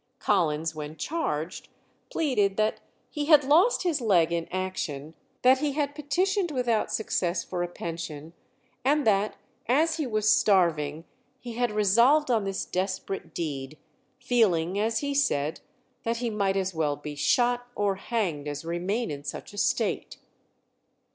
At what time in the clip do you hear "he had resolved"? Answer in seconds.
11.39-12.31